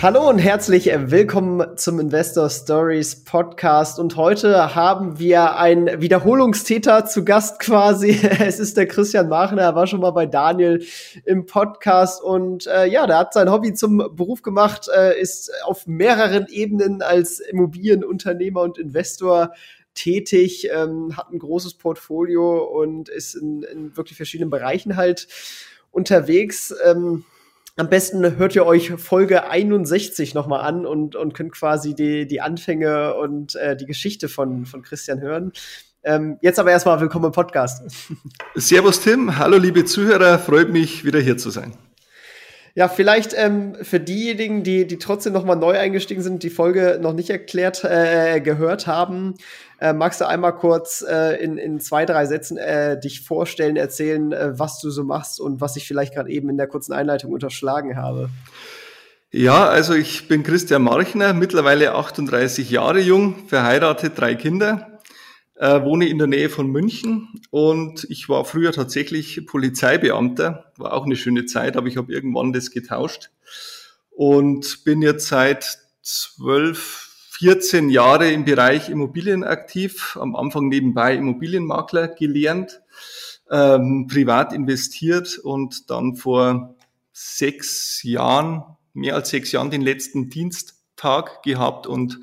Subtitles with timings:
[0.00, 3.98] Hallo und herzlich willkommen zum Investor Stories Podcast.
[3.98, 8.10] Und heute haben wir einen Wiederholungstäter zu Gast quasi.
[8.38, 9.62] Es ist der Christian Machner.
[9.62, 10.86] Er war schon mal bei Daniel
[11.24, 15.88] im Podcast und äh, ja, der hat sein Hobby zum Beruf gemacht, äh, ist auf
[15.88, 19.52] mehreren Ebenen als Immobilienunternehmer und Investor
[19.94, 25.26] tätig, ähm, hat ein großes Portfolio und ist in, in wirklich verschiedenen Bereichen halt
[25.90, 26.72] unterwegs.
[26.84, 27.24] Ähm,
[27.78, 32.40] am besten hört ihr euch Folge 61 nochmal an und, und könnt quasi die, die
[32.40, 35.52] Anfänge und äh, die Geschichte von, von Christian hören.
[36.02, 37.84] Ähm, jetzt aber erstmal willkommen im Podcast.
[38.56, 41.72] Servus Tim, hallo liebe Zuhörer, freut mich wieder hier zu sein.
[42.78, 47.00] Ja, vielleicht ähm, für diejenigen, die, die trotzdem noch mal neu eingestiegen sind, die Folge
[47.02, 49.34] noch nicht erklärt äh, gehört haben,
[49.80, 54.30] äh, magst du einmal kurz äh, in, in zwei, drei Sätzen äh, dich vorstellen, erzählen,
[54.30, 57.32] äh, was du so machst und was ich vielleicht gerade eben in der kurzen Einleitung
[57.32, 58.28] unterschlagen habe?
[59.32, 64.97] Ja, also ich bin Christian Marchner, mittlerweile 38 Jahre jung, verheiratet, drei Kinder,
[65.58, 71.04] äh, wohne in der Nähe von München und ich war früher tatsächlich Polizeibeamter, war auch
[71.04, 73.30] eine schöne Zeit, aber ich habe irgendwann das getauscht
[74.10, 77.04] und bin jetzt seit zwölf,
[77.38, 82.80] 14 Jahre im Bereich Immobilien aktiv, am Anfang nebenbei Immobilienmakler gelernt,
[83.50, 86.74] ähm, privat investiert und dann vor
[87.12, 90.30] sechs Jahren, mehr als sechs Jahren, den letzten
[90.98, 92.18] Diensttag gehabt und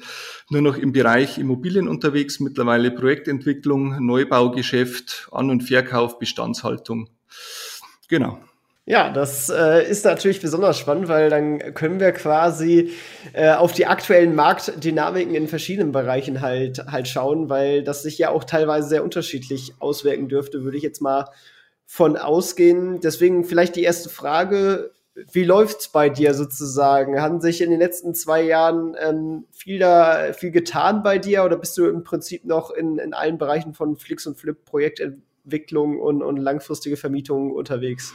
[0.49, 7.09] nur noch im Bereich Immobilien unterwegs, mittlerweile Projektentwicklung, Neubaugeschäft, An- und Verkauf, Bestandshaltung.
[8.07, 8.39] Genau.
[8.87, 12.91] Ja, das äh, ist natürlich besonders spannend, weil dann können wir quasi
[13.33, 18.29] äh, auf die aktuellen Marktdynamiken in verschiedenen Bereichen halt halt schauen, weil das sich ja
[18.29, 21.25] auch teilweise sehr unterschiedlich auswirken dürfte, würde ich jetzt mal
[21.87, 22.99] von ausgehen.
[23.01, 24.91] Deswegen vielleicht die erste Frage,
[25.31, 27.21] wie läuft's bei dir sozusagen?
[27.21, 31.57] Haben sich in den letzten zwei Jahren ähm, viel da viel getan bei dir oder
[31.57, 36.21] bist du im Prinzip noch in, in allen Bereichen von Flix und Flip Projektentwicklung und,
[36.21, 38.13] und langfristige Vermietung unterwegs?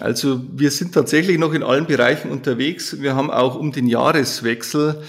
[0.00, 3.00] Also wir sind tatsächlich noch in allen Bereichen unterwegs.
[3.00, 5.02] Wir haben auch um den Jahreswechsel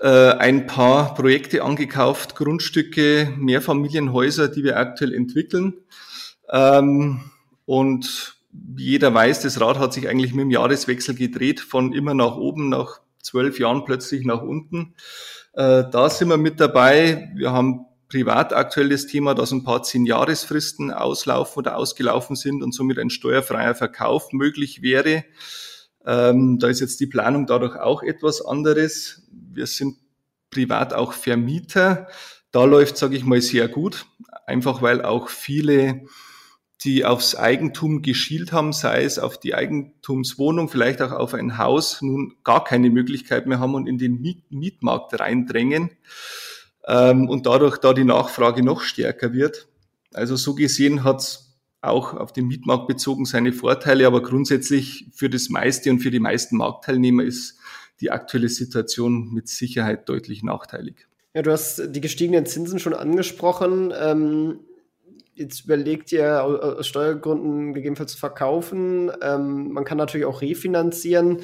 [0.00, 5.74] äh, ein paar Projekte angekauft, Grundstücke, Mehrfamilienhäuser, die wir aktuell entwickeln.
[6.48, 7.20] Ähm,
[7.64, 8.36] und
[8.76, 12.68] jeder weiß, das Rad hat sich eigentlich mit dem Jahreswechsel gedreht, von immer nach oben,
[12.68, 14.94] nach zwölf Jahren plötzlich nach unten.
[15.54, 17.30] Äh, da sind wir mit dabei.
[17.34, 22.74] Wir haben privat aktuelles Thema, dass ein paar zehn Jahresfristen auslaufen oder ausgelaufen sind und
[22.74, 25.24] somit ein steuerfreier Verkauf möglich wäre.
[26.04, 29.22] Ähm, da ist jetzt die Planung dadurch auch etwas anderes.
[29.30, 29.96] Wir sind
[30.50, 32.08] privat auch Vermieter.
[32.50, 34.04] Da läuft, sage ich mal, sehr gut,
[34.46, 36.02] einfach weil auch viele
[36.84, 42.02] die aufs Eigentum geschielt haben, sei es auf die Eigentumswohnung, vielleicht auch auf ein Haus,
[42.02, 44.20] nun gar keine Möglichkeit mehr haben und in den
[44.50, 45.90] Mietmarkt reindrängen
[46.86, 49.68] ähm, und dadurch da die Nachfrage noch stärker wird.
[50.12, 55.28] Also so gesehen hat es auch auf den Mietmarkt bezogen seine Vorteile, aber grundsätzlich für
[55.28, 57.58] das meiste und für die meisten Marktteilnehmer ist
[58.00, 61.06] die aktuelle Situation mit Sicherheit deutlich nachteilig.
[61.34, 63.92] Ja, du hast die gestiegenen Zinsen schon angesprochen.
[63.98, 64.60] Ähm,
[65.42, 69.10] jetzt überlegt ihr aus Steuergründen gegebenenfalls zu verkaufen.
[69.22, 71.42] Ähm, man kann natürlich auch refinanzieren.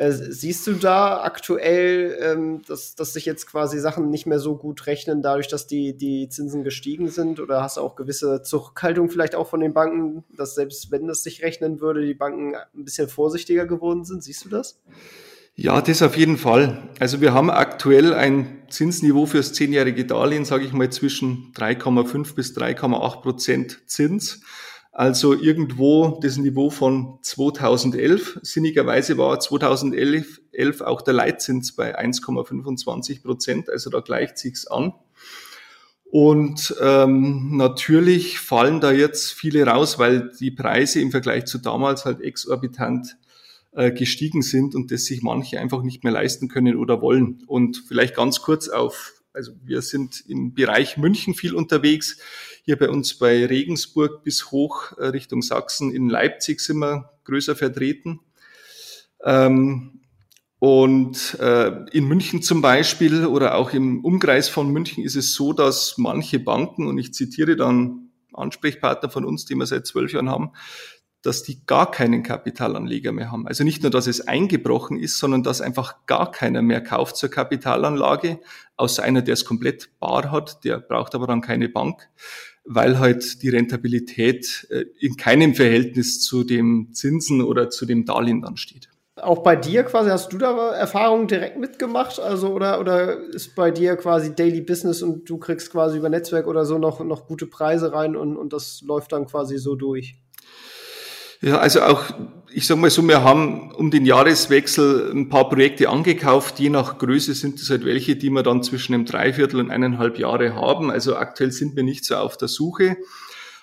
[0.00, 4.56] Äh, siehst du da aktuell, ähm, dass, dass sich jetzt quasi Sachen nicht mehr so
[4.56, 7.38] gut rechnen, dadurch, dass die, die Zinsen gestiegen sind?
[7.38, 11.22] Oder hast du auch gewisse Zurückhaltung vielleicht auch von den Banken, dass selbst wenn das
[11.22, 14.24] sich rechnen würde, die Banken ein bisschen vorsichtiger geworden sind?
[14.24, 14.80] Siehst du das?
[15.62, 16.88] Ja, das auf jeden Fall.
[17.00, 22.56] Also wir haben aktuell ein Zinsniveau fürs zehnjährige Darlehen, sage ich mal, zwischen 3,5 bis
[22.56, 24.40] 3,8 Prozent Zins.
[24.90, 28.40] Also irgendwo das Niveau von 2011.
[28.42, 33.68] Sinnigerweise war 2011 11 auch der Leitzins bei 1,25 Prozent.
[33.68, 34.94] Also da gleicht sich's an.
[36.04, 42.06] Und ähm, natürlich fallen da jetzt viele raus, weil die Preise im Vergleich zu damals
[42.06, 43.18] halt exorbitant
[43.72, 47.42] äh, gestiegen sind und das sich manche einfach nicht mehr leisten können oder wollen.
[47.46, 52.18] Und vielleicht ganz kurz auf also wir sind im Bereich München viel unterwegs.
[52.64, 55.92] Hier bei uns bei Regensburg bis hoch äh, Richtung Sachsen.
[55.92, 58.20] In Leipzig sind wir größer vertreten.
[59.24, 60.00] Ähm,
[60.58, 65.52] und äh, in München zum Beispiel oder auch im Umkreis von München ist es so,
[65.52, 70.28] dass manche Banken, und ich zitiere dann Ansprechpartner von uns, die wir seit zwölf Jahren
[70.28, 70.50] haben,
[71.22, 73.46] dass die gar keinen Kapitalanleger mehr haben.
[73.46, 77.30] Also nicht nur, dass es eingebrochen ist, sondern dass einfach gar keiner mehr kauft zur
[77.30, 78.40] Kapitalanlage,
[78.76, 82.08] außer einer, der es komplett bar hat, der braucht aber dann keine Bank,
[82.64, 88.40] weil halt die Rentabilität äh, in keinem Verhältnis zu dem Zinsen oder zu dem Darlehen
[88.40, 88.88] dann steht.
[89.16, 92.18] Auch bei dir quasi, hast du da Erfahrungen direkt mitgemacht?
[92.18, 96.46] Also, oder, oder ist bei dir quasi Daily Business und du kriegst quasi über Netzwerk
[96.46, 100.16] oder so noch, noch gute Preise rein und, und das läuft dann quasi so durch?
[101.42, 102.04] Ja, also auch,
[102.52, 106.58] ich sage mal so, wir haben um den Jahreswechsel ein paar Projekte angekauft.
[106.58, 110.18] Je nach Größe sind es halt welche, die wir dann zwischen einem Dreiviertel und eineinhalb
[110.18, 110.90] Jahre haben.
[110.90, 112.98] Also aktuell sind wir nicht so auf der Suche.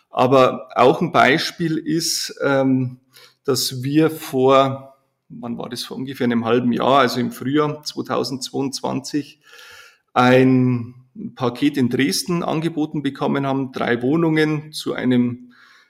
[0.10, 3.00] Aber auch ein Beispiel ist, ähm,
[3.44, 4.98] dass wir vor,
[5.30, 9.40] wann war das, vor ungefähr einem halben Jahr, also im Frühjahr 2022,
[10.16, 10.96] ein
[11.36, 15.48] Paket in Dresden angeboten bekommen haben, drei Wohnungen zu einem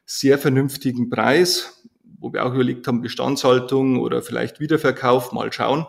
[0.10, 1.77] sehr vernünftigen Preis,
[2.18, 5.86] wo wir auch überlegt haben, Bestandshaltung oder vielleicht Wiederverkauf, mal schauen.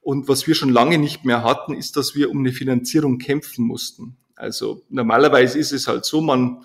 [0.00, 3.64] Und was wir schon lange nicht mehr hatten, ist, dass wir um eine Finanzierung kämpfen
[3.64, 4.16] mussten.
[4.34, 6.64] Also normalerweise ist es halt so, man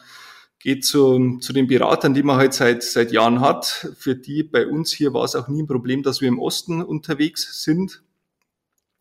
[0.59, 3.93] geht zu, zu den Beratern, die man halt seit, seit Jahren hat.
[3.97, 6.81] Für die bei uns hier war es auch nie ein Problem, dass wir im Osten
[6.81, 8.01] unterwegs sind.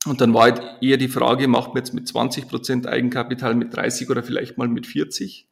[0.05, 3.75] Und dann war halt eher die Frage, macht man jetzt mit 20 Prozent Eigenkapital, mit
[3.75, 5.49] 30 oder vielleicht mal mit 40?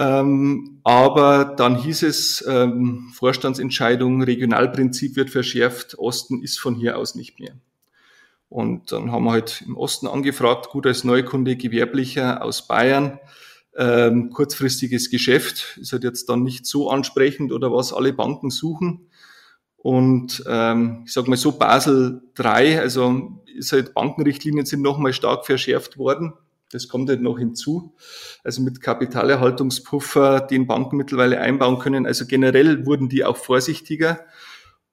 [0.00, 7.14] Ähm, aber dann hieß es, ähm, Vorstandsentscheidung, Regionalprinzip wird verschärft, Osten ist von hier aus
[7.14, 7.52] nicht mehr.
[8.48, 13.20] Und dann haben wir halt im Osten angefragt, gut als Neukunde gewerblicher aus Bayern,
[13.76, 19.10] ähm, kurzfristiges Geschäft, ist halt jetzt dann nicht so ansprechend oder was alle Banken suchen.
[19.76, 25.44] Und ähm, ich sage mal so, Basel III, also ist halt Bankenrichtlinien sind nochmal stark
[25.44, 26.32] verschärft worden.
[26.72, 27.94] Das kommt halt noch hinzu.
[28.44, 32.06] Also mit Kapitalerhaltungspuffer, den Banken mittlerweile einbauen können.
[32.06, 34.24] Also generell wurden die auch vorsichtiger.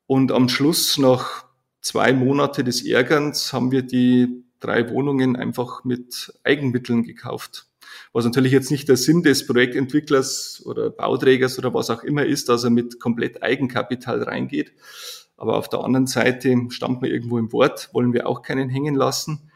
[0.08, 1.46] Und am Schluss, nach
[1.82, 7.68] zwei Monate des Ärgerns, haben wir die drei Wohnungen einfach mit Eigenmitteln gekauft.
[8.12, 12.50] Was natürlich jetzt nicht der Sinn des Projektentwicklers oder Bauträgers oder was auch immer ist,
[12.50, 14.74] dass er mit komplett Eigenkapital reingeht.
[15.36, 18.96] Aber auf der anderen Seite stammt man irgendwo im Wort, wollen wir auch keinen hängen
[18.96, 19.52] lassen.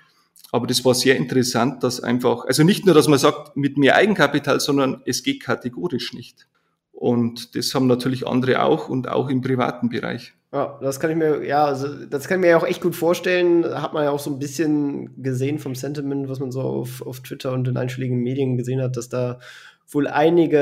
[0.52, 3.96] Aber das war sehr interessant, dass einfach, also nicht nur, dass man sagt, mit mehr
[3.96, 6.48] Eigenkapital, sondern es geht kategorisch nicht.
[6.92, 10.34] Und das haben natürlich andere auch und auch im privaten Bereich.
[10.54, 13.64] Ja, das kann ich mir, ja, also das kann ich mir auch echt gut vorstellen.
[13.66, 17.22] Hat man ja auch so ein bisschen gesehen vom Sentiment, was man so auf, auf
[17.22, 19.40] Twitter und in einschlägigen Medien gesehen hat, dass da
[19.88, 20.60] wohl einige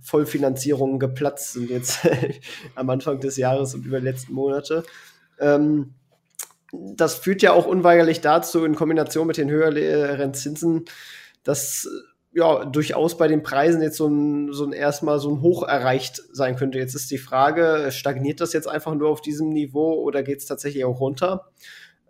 [0.00, 2.08] äh, Vollfinanzierungen geplatzt sind jetzt
[2.76, 4.84] am Anfang des Jahres und über die letzten Monate.
[5.40, 5.94] Ähm,
[6.72, 10.84] das führt ja auch unweigerlich dazu, in Kombination mit den höheren Zinsen,
[11.42, 11.88] dass
[12.32, 16.22] ja durchaus bei den Preisen jetzt so ein, so ein erstmal so ein Hoch erreicht
[16.32, 16.78] sein könnte.
[16.78, 20.46] Jetzt ist die Frage, stagniert das jetzt einfach nur auf diesem Niveau oder geht es
[20.46, 21.50] tatsächlich auch runter?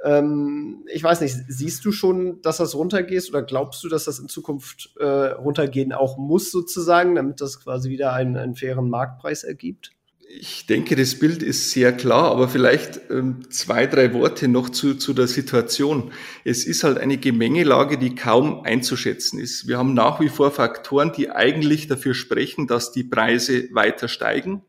[0.04, 4.18] Ähm, ich weiß nicht, siehst du schon, dass das runtergeht oder glaubst du, dass das
[4.18, 9.44] in Zukunft äh, runtergehen auch muss sozusagen, damit das quasi wieder einen, einen fairen Marktpreis
[9.44, 9.92] ergibt?
[10.32, 14.94] Ich denke, das Bild ist sehr klar, aber vielleicht ähm, zwei, drei Worte noch zu,
[14.94, 16.12] zu der Situation.
[16.44, 19.66] Es ist halt eine Gemengelage, die kaum einzuschätzen ist.
[19.66, 24.62] Wir haben nach wie vor Faktoren, die eigentlich dafür sprechen, dass die Preise weiter steigen.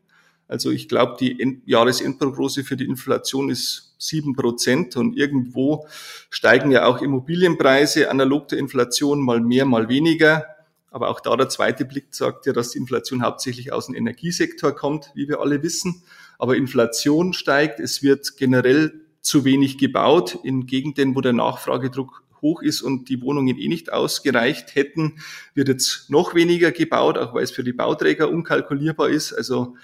[0.48, 5.86] Also ich glaube, die End Jahresendprognose für die Inflation ist sieben Prozent und irgendwo
[6.28, 10.51] steigen ja auch Immobilienpreise analog der Inflation mal mehr, mal weniger.
[10.92, 14.72] Aber auch da der zweite Blick sagt ja, dass die Inflation hauptsächlich aus dem Energiesektor
[14.72, 16.02] kommt, wie wir alle wissen.
[16.38, 22.60] Aber Inflation steigt, es wird generell zu wenig gebaut in Gegenden, wo der Nachfragedruck hoch
[22.60, 25.20] ist und die Wohnungen eh nicht ausgereicht hätten,
[25.54, 29.32] wird jetzt noch weniger gebaut, auch weil es für die Bauträger unkalkulierbar ist.
[29.32, 29.76] Also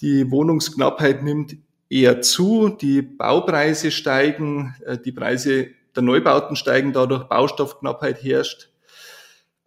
[0.00, 1.56] die Wohnungsknappheit nimmt
[1.90, 8.70] eher zu, die Baupreise steigen, äh, die Preise der Neubauten steigen, dadurch Baustoffknappheit herrscht.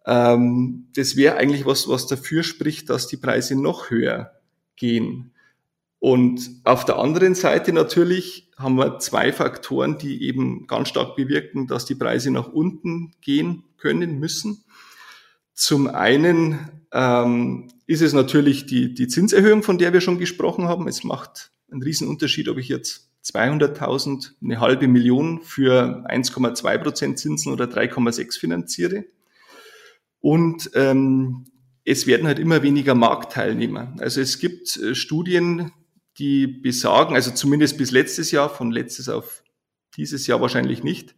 [0.06, 4.32] Ähm, das wäre eigentlich was, was dafür spricht, dass die Preise noch höher
[4.76, 5.32] gehen.
[5.98, 11.68] Und auf der anderen Seite natürlich haben wir zwei Faktoren, die eben ganz stark bewirken,
[11.68, 14.64] dass die Preise nach unten gehen können, müssen.
[15.54, 16.58] Zum einen
[16.92, 20.88] ähm, ist es natürlich die, die Zinserhöhung, von der wir schon gesprochen haben.
[20.88, 27.52] Es macht einen Riesenunterschied, ob ich jetzt 200.000, eine halbe Million für 1,2 Prozent Zinsen
[27.52, 29.04] oder 3,6 finanziere.
[30.22, 31.44] Und ähm,
[31.84, 33.94] es werden halt immer weniger Marktteilnehmer.
[33.98, 35.72] Also es gibt äh, Studien,
[36.18, 39.42] die besagen, also zumindest bis letztes Jahr, von letztes auf
[39.96, 41.14] dieses Jahr wahrscheinlich nicht,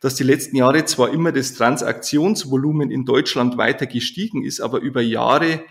[0.00, 5.00] dass die letzten Jahre zwar immer das Transaktionsvolumen in Deutschland weiter gestiegen ist, aber über
[5.00, 5.62] Jahre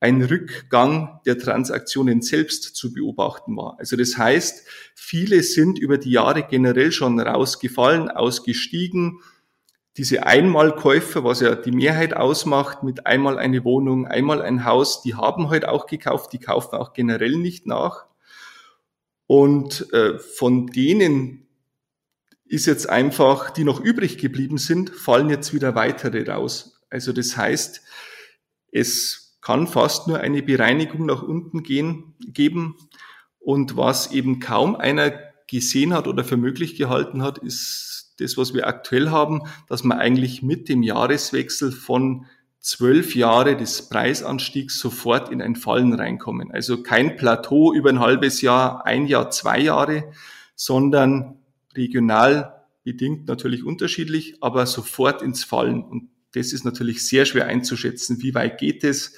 [0.00, 3.76] ein Rückgang der Transaktionen selbst zu beobachten war.
[3.78, 9.20] Also das heißt, viele sind über die Jahre generell schon rausgefallen, ausgestiegen.
[9.96, 15.14] Diese Einmalkäufer, was ja die Mehrheit ausmacht, mit einmal eine Wohnung, einmal ein Haus, die
[15.14, 18.06] haben heute halt auch gekauft, die kaufen auch generell nicht nach.
[19.26, 21.46] Und äh, von denen
[22.46, 26.80] ist jetzt einfach, die noch übrig geblieben sind, fallen jetzt wieder weitere raus.
[26.90, 27.82] Also das heißt,
[28.70, 32.76] es kann fast nur eine Bereinigung nach unten gehen, geben.
[33.38, 35.12] Und was eben kaum einer
[35.48, 39.98] gesehen hat oder für möglich gehalten hat, ist das, was wir aktuell haben, dass man
[39.98, 42.26] eigentlich mit dem Jahreswechsel von
[42.60, 46.52] zwölf Jahre des Preisanstiegs sofort in ein Fallen reinkommen.
[46.52, 50.12] Also kein Plateau über ein halbes Jahr, ein Jahr, zwei Jahre,
[50.54, 51.38] sondern
[51.74, 55.82] regional bedingt natürlich unterschiedlich, aber sofort ins Fallen.
[55.82, 58.22] Und das ist natürlich sehr schwer einzuschätzen.
[58.22, 59.16] Wie weit geht es?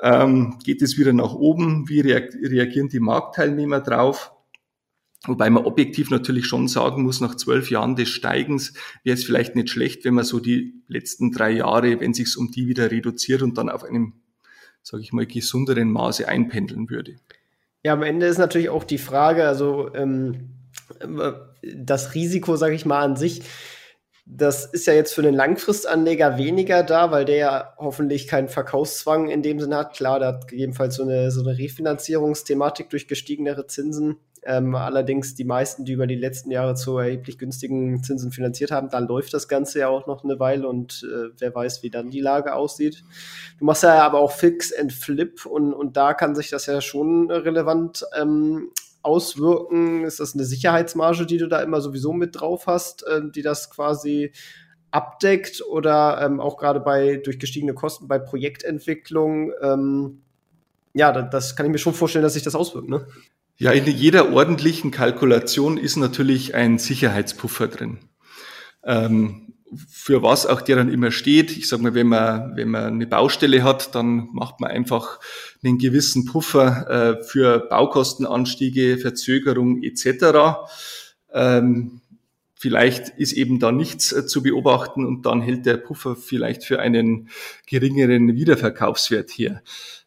[0.00, 1.88] Ähm, geht es wieder nach oben?
[1.88, 4.32] Wie reagieren die Marktteilnehmer drauf?
[5.26, 8.72] Wobei man objektiv natürlich schon sagen muss, nach zwölf Jahren des Steigens
[9.04, 12.50] wäre es vielleicht nicht schlecht, wenn man so die letzten drei Jahre, wenn sich um
[12.50, 14.14] die wieder reduziert und dann auf einem,
[14.82, 17.16] sage ich mal, gesünderen Maße einpendeln würde.
[17.82, 20.54] Ja, am Ende ist natürlich auch die Frage, also ähm,
[21.62, 23.42] das Risiko, sage ich mal, an sich
[24.26, 29.28] das ist ja jetzt für den Langfristanleger weniger da, weil der ja hoffentlich keinen Verkaufszwang
[29.28, 29.94] in dem Sinne hat.
[29.94, 34.18] Klar, der hat gegebenenfalls so eine, so eine Refinanzierungsthematik durch gestiegenere Zinsen.
[34.42, 38.88] Ähm, allerdings die meisten, die über die letzten Jahre zu erheblich günstigen Zinsen finanziert haben,
[38.88, 42.08] da läuft das Ganze ja auch noch eine Weile und äh, wer weiß, wie dann
[42.08, 43.02] die Lage aussieht.
[43.58, 46.80] Du machst ja aber auch Fix and Flip und, und da kann sich das ja
[46.80, 48.70] schon relevant ähm,
[49.02, 50.04] auswirken?
[50.04, 53.70] Ist das eine Sicherheitsmarge, die du da immer sowieso mit drauf hast, äh, die das
[53.70, 54.32] quasi
[54.90, 59.52] abdeckt oder ähm, auch gerade bei durch gestiegene Kosten bei Projektentwicklung?
[59.62, 60.22] Ähm,
[60.92, 62.88] ja, das kann ich mir schon vorstellen, dass sich das auswirkt.
[62.88, 63.06] Ne?
[63.56, 67.98] Ja, in jeder ordentlichen Kalkulation ist natürlich ein Sicherheitspuffer drin.
[68.82, 69.49] Ähm,
[69.88, 71.56] für was auch der dann immer steht.
[71.56, 75.20] Ich sage mal, wenn man, wenn man eine Baustelle hat, dann macht man einfach
[75.62, 80.58] einen gewissen Puffer äh, für Baukostenanstiege, Verzögerung etc.
[81.32, 82.00] Ähm,
[82.54, 86.80] vielleicht ist eben da nichts äh, zu beobachten und dann hält der Puffer vielleicht für
[86.80, 87.28] einen
[87.66, 89.62] geringeren Wiederverkaufswert her.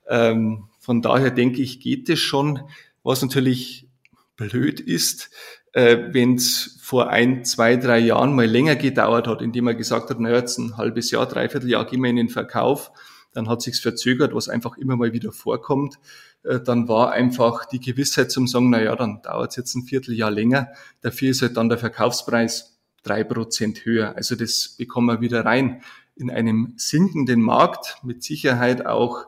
[0.08, 2.60] Ähm, von daher denke ich, geht es schon.
[3.04, 3.88] Was natürlich
[4.36, 5.30] blöd ist,
[5.74, 10.10] äh, wenn es vor ein, zwei, drei Jahren mal länger gedauert hat, indem man gesagt
[10.10, 12.92] hat, naja, jetzt ein halbes Jahr, dreiviertel Jahr gehen wir in den Verkauf,
[13.34, 15.96] dann hat sich's verzögert, was einfach immer mal wieder vorkommt.
[16.44, 20.70] Äh, dann war einfach die Gewissheit zum sagen, naja, dann dauert's jetzt ein Vierteljahr länger.
[21.02, 24.16] Dafür ist halt dann der Verkaufspreis drei Prozent höher.
[24.16, 25.82] Also das bekommen wir wieder rein.
[26.16, 29.26] In einem sinkenden Markt, mit Sicherheit auch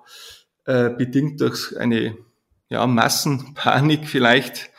[0.66, 2.16] äh, bedingt durch eine
[2.70, 4.70] ja, Massenpanik vielleicht,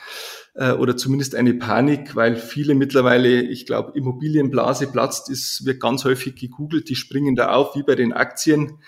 [0.56, 6.04] äh, oder zumindest eine Panik, weil viele mittlerweile, ich glaube, Immobilienblase platzt, ist, wird ganz
[6.04, 8.78] häufig gegoogelt, die springen da auf, wie bei den Aktien.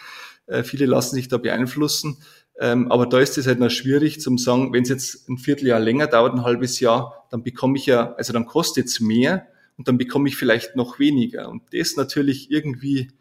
[0.47, 2.19] Äh, viele lassen sich da beeinflussen.
[2.61, 5.79] Ähm, aber da ist es halt noch schwierig zum sagen, wenn es jetzt ein Vierteljahr
[5.79, 9.47] länger dauert, ein halbes Jahr, dann bekomme ich ja, also dann kostet es mehr
[9.77, 11.49] und dann bekomme ich vielleicht noch weniger.
[11.49, 13.13] Und das natürlich irgendwie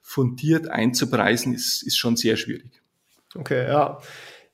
[0.00, 2.82] fundiert einzupreisen, ist, ist schon sehr schwierig.
[3.34, 4.00] Okay, ja.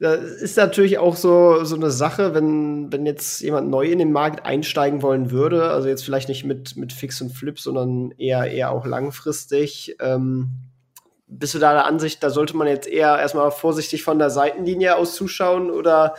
[0.03, 4.11] Das ist natürlich auch so, so eine Sache, wenn, wenn jetzt jemand neu in den
[4.11, 8.51] Markt einsteigen wollen würde, also jetzt vielleicht nicht mit, mit Fix und Flip, sondern eher,
[8.51, 9.95] eher auch langfristig.
[10.01, 10.49] Ähm,
[11.29, 14.97] bist du da der Ansicht, da sollte man jetzt eher erstmal vorsichtig von der Seitenlinie
[14.97, 16.15] aus zuschauen oder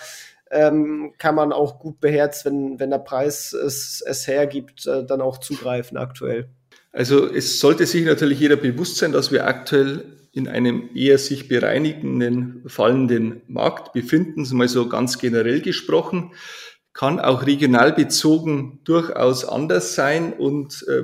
[0.50, 5.20] ähm, kann man auch gut beherzt, wenn, wenn der Preis es, es hergibt, äh, dann
[5.20, 6.48] auch zugreifen aktuell?
[6.94, 11.48] Also es sollte sich natürlich jeder bewusst sein, dass wir aktuell in einem eher sich
[11.48, 16.34] bereinigenden, fallenden Markt befinden, mal so ganz generell gesprochen,
[16.92, 20.34] kann auch regional bezogen durchaus anders sein.
[20.34, 21.04] Und äh,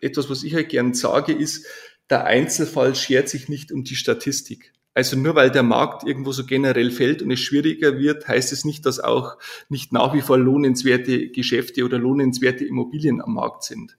[0.00, 1.66] etwas, was ich halt gern sage, ist,
[2.08, 4.72] der Einzelfall schert sich nicht um die Statistik.
[4.94, 8.64] Also nur weil der Markt irgendwo so generell fällt und es schwieriger wird, heißt es
[8.64, 9.38] nicht, dass auch
[9.68, 13.96] nicht nach wie vor lohnenswerte Geschäfte oder lohnenswerte Immobilien am Markt sind.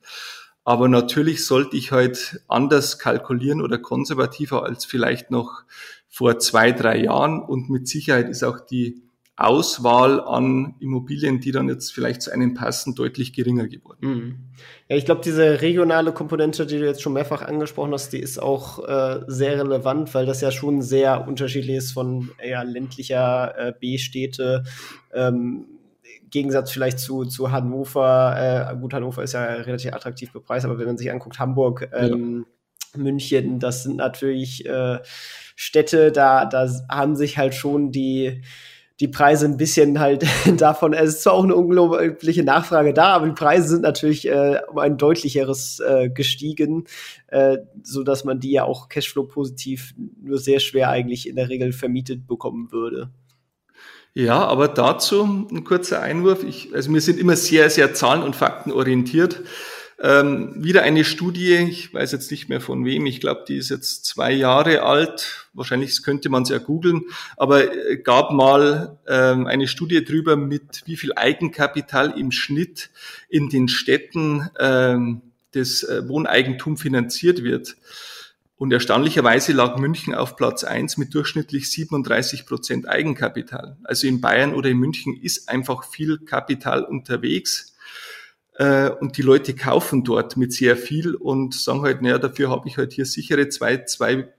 [0.64, 5.64] Aber natürlich sollte ich halt anders kalkulieren oder konservativer als vielleicht noch
[6.08, 7.42] vor zwei, drei Jahren.
[7.42, 9.04] Und mit Sicherheit ist auch die
[9.36, 13.98] Auswahl an Immobilien, die dann jetzt vielleicht zu einem passen, deutlich geringer geworden.
[14.02, 14.36] Mhm.
[14.88, 18.40] Ja, ich glaube, diese regionale Komponente, die du jetzt schon mehrfach angesprochen hast, die ist
[18.40, 23.74] auch äh, sehr relevant, weil das ja schon sehr unterschiedlich ist von eher ländlicher äh,
[23.78, 24.66] B-Städte.
[25.12, 25.66] Ähm,
[26.34, 30.88] Gegensatz vielleicht zu, zu Hannover, äh, gut, Hannover ist ja relativ attraktiv bepreist, aber wenn
[30.88, 32.46] man sich anguckt, Hamburg, ähm,
[32.96, 33.02] ja.
[33.02, 34.98] München, das sind natürlich äh,
[35.56, 38.42] Städte, da, da haben sich halt schon die,
[39.00, 40.26] die Preise ein bisschen halt
[40.58, 44.60] davon, es ist zwar auch eine unglaubliche Nachfrage da, aber die Preise sind natürlich äh,
[44.72, 46.86] um ein deutlicheres äh, gestiegen,
[47.28, 51.50] äh, so dass man die ja auch Cashflow positiv nur sehr schwer eigentlich in der
[51.50, 53.12] Regel vermietet bekommen würde.
[54.16, 56.44] Ja, aber dazu ein kurzer Einwurf.
[56.44, 59.42] Ich, also wir sind immer sehr, sehr zahlen- und faktenorientiert.
[60.00, 63.70] Ähm, wieder eine Studie, ich weiß jetzt nicht mehr von wem, ich glaube, die ist
[63.70, 67.04] jetzt zwei Jahre alt, wahrscheinlich könnte man es ja googeln,
[67.38, 72.90] aber äh, gab mal ähm, eine Studie drüber, mit wie viel Eigenkapital im Schnitt
[73.30, 75.22] in den Städten ähm,
[75.54, 77.78] das äh, Wohneigentum finanziert wird.
[78.56, 83.78] Und erstaunlicherweise lag München auf Platz eins mit durchschnittlich 37 Prozent Eigenkapital.
[83.84, 87.76] Also in Bayern oder in München ist einfach viel Kapital unterwegs.
[88.56, 92.68] Äh, und die Leute kaufen dort mit sehr viel und sagen halt, naja, dafür habe
[92.68, 94.32] ich halt hier sichere zwei, zwei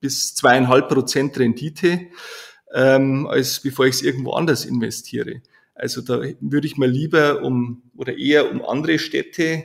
[0.00, 2.08] bis zweieinhalb Prozent Rendite,
[2.74, 5.42] ähm, als bevor ich es irgendwo anders investiere.
[5.74, 9.64] Also da würde ich mal lieber um oder eher um andere Städte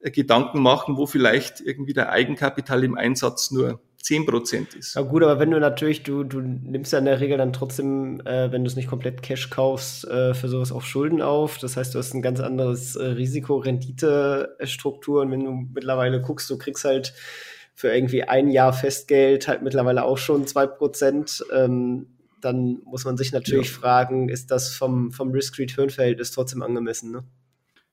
[0.00, 4.94] Gedanken machen, wo vielleicht irgendwie der Eigenkapital im Einsatz nur 10 Prozent ist.
[4.94, 8.20] Ja gut, aber wenn du natürlich, du, du nimmst ja in der Regel dann trotzdem,
[8.20, 11.58] äh, wenn du es nicht komplett Cash kaufst, äh, für sowas auch Schulden auf.
[11.58, 15.22] Das heißt, du hast ein ganz anderes äh, Risiko-Rendite-Struktur.
[15.22, 17.12] Und wenn du mittlerweile guckst, du kriegst halt
[17.74, 21.44] für irgendwie ein Jahr Festgeld halt mittlerweile auch schon 2 Prozent.
[21.52, 22.06] Ähm,
[22.40, 23.78] dann muss man sich natürlich ja.
[23.78, 27.24] fragen, ist das vom, vom Risk-Return-Verhältnis trotzdem angemessen, ne?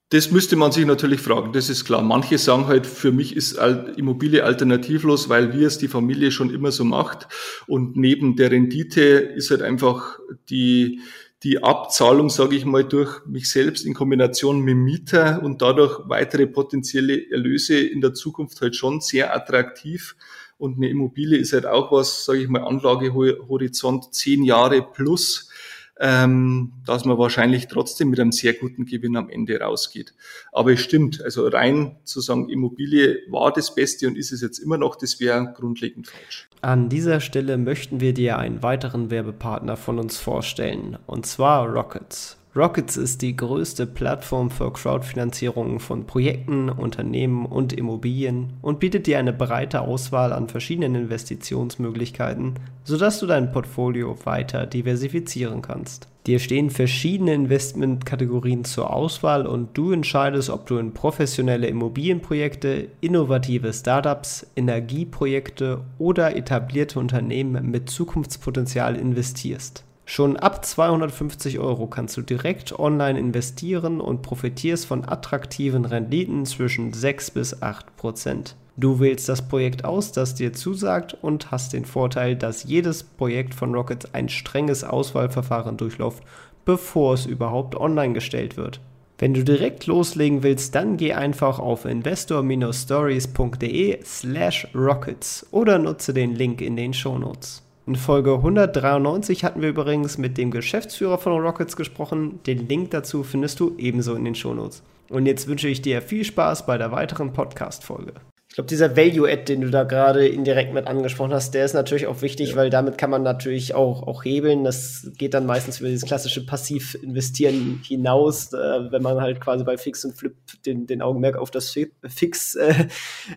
[0.10, 2.04] Das müsste man sich natürlich fragen, das ist klar.
[2.04, 3.58] Manche sagen halt, für mich ist
[3.98, 7.28] Immobilie alternativlos, weil wir es die Familie schon immer so macht.
[7.66, 10.20] Und neben der Rendite ist halt einfach
[10.50, 11.02] die,
[11.42, 16.46] die Abzahlung, sage ich mal, durch mich selbst in Kombination mit Mieter und dadurch weitere
[16.46, 20.16] potenzielle Erlöse in der Zukunft halt schon sehr attraktiv.
[20.58, 25.50] Und eine Immobilie ist halt auch was, sage ich mal, Anlagehorizont zehn Jahre plus
[26.00, 30.14] ähm, dass man wahrscheinlich trotzdem mit einem sehr guten Gewinn am Ende rausgeht.
[30.52, 34.60] Aber es stimmt, also rein zu sagen, Immobilie war das Beste und ist es jetzt
[34.60, 36.50] immer noch, das wäre grundlegend falsch.
[36.62, 42.38] An dieser Stelle möchten wir dir einen weiteren Werbepartner von uns vorstellen, und zwar Rockets.
[42.58, 49.20] Rockets ist die größte Plattform für Crowdfinanzierung von Projekten, Unternehmen und Immobilien und bietet dir
[49.20, 52.54] eine breite Auswahl an verschiedenen Investitionsmöglichkeiten,
[52.86, 56.08] sodass du dein Portfolio weiter diversifizieren kannst.
[56.28, 63.74] Dir stehen verschiedene Investmentkategorien zur Auswahl und du entscheidest, ob du in professionelle Immobilienprojekte, innovative
[63.74, 69.84] Startups, Energieprojekte oder etablierte Unternehmen mit Zukunftspotenzial investierst.
[70.08, 76.94] Schon ab 250 Euro kannst du direkt online investieren und profitierst von attraktiven Renditen zwischen
[76.94, 78.56] 6 bis 8 Prozent.
[78.78, 83.56] Du wählst das Projekt aus, das dir zusagt und hast den Vorteil, dass jedes Projekt
[83.56, 86.22] von Rockets ein strenges Auswahlverfahren durchläuft,
[86.66, 88.80] bevor es überhaupt online gestellt wird.
[89.18, 96.36] Wenn du direkt loslegen willst, dann geh einfach auf investor-stories.de slash rockets oder nutze den
[96.36, 97.65] Link in den Shownotes.
[97.88, 102.40] In Folge 193 hatten wir übrigens mit dem Geschäftsführer von Rockets gesprochen.
[102.48, 104.82] Den Link dazu findest du ebenso in den Shownotes.
[105.10, 108.14] Und jetzt wünsche ich dir viel Spaß bei der weiteren Podcast-Folge.
[108.48, 112.08] Ich glaube, dieser Value-Add, den du da gerade indirekt mit angesprochen hast, der ist natürlich
[112.08, 112.56] auch wichtig, ja.
[112.56, 114.64] weil damit kann man natürlich auch, auch hebeln.
[114.64, 119.78] Das geht dann meistens über dieses klassische Passiv-Investieren hinaus, äh, wenn man halt quasi bei
[119.78, 121.76] Fix und Flip den, den Augenmerk auf das
[122.08, 122.88] Fix äh,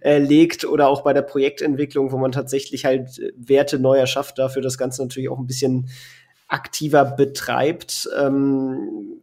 [0.03, 4.63] äh, legt oder auch bei der Projektentwicklung, wo man tatsächlich halt Werte neu erschafft, dafür
[4.63, 5.89] das Ganze natürlich auch ein bisschen
[6.49, 8.09] aktiver betreibt.
[8.19, 9.21] Ähm,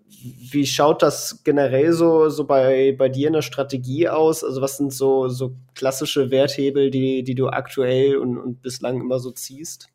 [0.52, 4.44] wie schaut das generell so, so bei, bei dir in der Strategie aus?
[4.44, 9.20] Also was sind so, so klassische Werthebel, die, die du aktuell und, und bislang immer
[9.20, 9.90] so ziehst?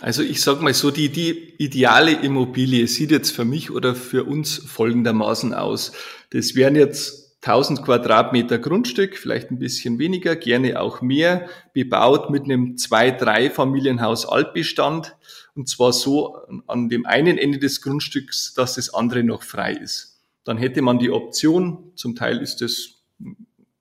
[0.00, 4.24] Also ich sag mal so, die, die ideale Immobilie sieht jetzt für mich oder für
[4.24, 5.92] uns folgendermaßen aus.
[6.30, 12.44] Das wären jetzt 1000 Quadratmeter Grundstück, vielleicht ein bisschen weniger, gerne auch mehr, bebaut mit
[12.44, 15.14] einem zwei, drei Familienhaus Altbestand
[15.54, 16.36] und zwar so
[16.66, 20.20] an dem einen Ende des Grundstücks, dass das andere noch frei ist.
[20.44, 23.02] Dann hätte man die Option, zum Teil ist das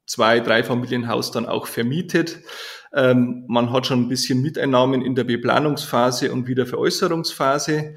[0.06, 2.40] zwei, drei Familienhaus dann auch vermietet.
[2.94, 7.96] Ähm, man hat schon ein bisschen Miteinnahmen in der Beplanungsphase und wieder Veräußerungsphase.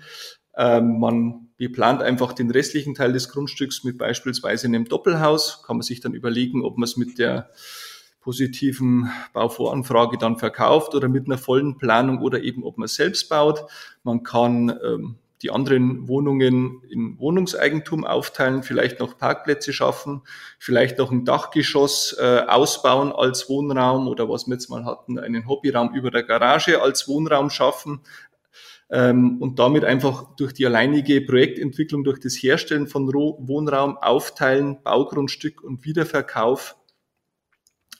[0.56, 5.62] Ähm, man beplant einfach den restlichen Teil des Grundstücks mit beispielsweise einem Doppelhaus.
[5.66, 7.50] Kann man sich dann überlegen, ob man es mit der
[8.26, 13.60] positiven Bauvoranfrage dann verkauft oder mit einer vollen Planung oder eben ob man selbst baut.
[14.02, 20.22] Man kann ähm, die anderen Wohnungen in Wohnungseigentum aufteilen, vielleicht noch Parkplätze schaffen,
[20.58, 25.46] vielleicht noch ein Dachgeschoss äh, ausbauen als Wohnraum oder was wir jetzt mal hatten, einen
[25.46, 28.00] Hobbyraum über der Garage als Wohnraum schaffen
[28.90, 35.62] ähm, und damit einfach durch die alleinige Projektentwicklung, durch das Herstellen von Wohnraum, Aufteilen, Baugrundstück
[35.62, 36.74] und Wiederverkauf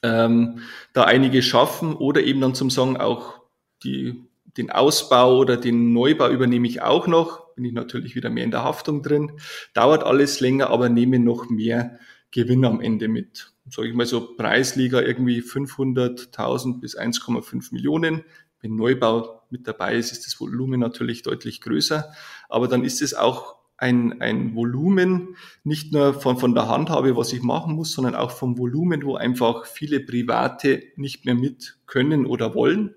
[0.06, 0.60] ähm,
[0.92, 3.40] da einige schaffen oder eben dann zum Sagen auch
[3.82, 8.44] die den Ausbau oder den Neubau übernehme ich auch noch, bin ich natürlich wieder mehr
[8.44, 9.32] in der Haftung drin.
[9.74, 11.98] Dauert alles länger, aber nehme noch mehr
[12.30, 13.52] Gewinn am Ende mit.
[13.68, 18.24] Sage ich mal so Preisliga irgendwie 500.000 bis 1,5 Millionen.
[18.60, 22.12] Wenn Neubau mit dabei ist, ist das Volumen natürlich deutlich größer.
[22.48, 27.32] Aber dann ist es auch ein, ein Volumen, nicht nur von, von der Handhabe, was
[27.32, 32.26] ich machen muss, sondern auch vom Volumen, wo einfach viele Private nicht mehr mit können
[32.26, 32.94] oder wollen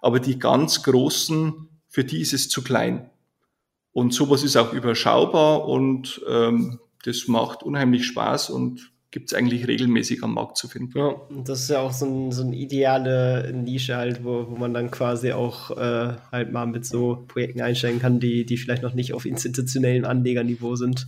[0.00, 3.10] aber die ganz Großen, für die ist es zu klein.
[3.92, 9.68] Und sowas ist auch überschaubar und ähm, das macht unheimlich Spaß und gibt es eigentlich
[9.68, 10.98] regelmäßig am Markt zu finden.
[10.98, 14.74] Ja, das ist ja auch so, ein, so eine ideale Nische halt, wo, wo man
[14.74, 18.94] dann quasi auch äh, halt mal mit so Projekten einsteigen kann, die, die vielleicht noch
[18.94, 21.06] nicht auf institutionellem Anlegerniveau sind,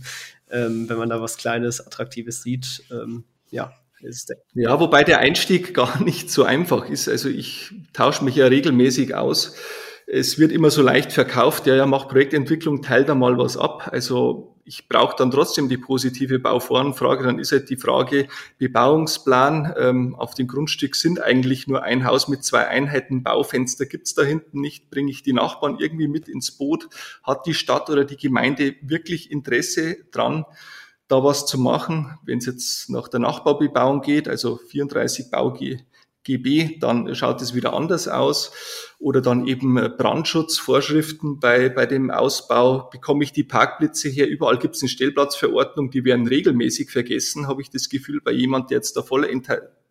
[0.51, 2.83] ähm, wenn man da was Kleines, Attraktives sieht.
[2.91, 3.73] Ähm, ja,
[4.53, 7.09] ja, wobei der Einstieg gar nicht so einfach ist.
[7.09, 9.55] Also ich tausche mich ja regelmäßig aus.
[10.07, 13.89] Es wird immer so leicht verkauft, ja, ja, mach Projektentwicklung, teil da mal was ab.
[13.91, 17.23] Also ich brauche dann trotzdem die positive Bauvoranfrage.
[17.23, 22.27] Dann ist halt die Frage, Bebauungsplan ähm, auf dem Grundstück sind eigentlich nur ein Haus
[22.27, 26.51] mit zwei Einheiten, Baufenster gibt's da hinten nicht, bringe ich die Nachbarn irgendwie mit ins
[26.51, 26.87] Boot?
[27.23, 30.45] Hat die Stadt oder die Gemeinde wirklich Interesse dran?
[31.07, 32.17] da was zu machen.
[32.23, 35.29] Wenn es jetzt nach der Nachbaubebauung geht, also 34
[36.25, 38.51] BauGB, dann schaut es wieder anders aus.
[38.99, 42.89] Oder dann eben Brandschutzvorschriften bei, bei dem Ausbau.
[42.89, 44.27] Bekomme ich die Parkplätze her?
[44.27, 48.69] Überall gibt es eine Stellplatzverordnung, die werden regelmäßig vergessen, habe ich das Gefühl, bei jemand,
[48.69, 49.27] der jetzt da voller